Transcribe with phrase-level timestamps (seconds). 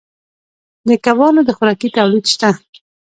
[0.87, 2.49] د کبانو د خوراکې تولید شته